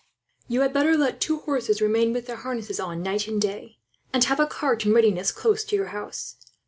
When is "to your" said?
5.65-5.89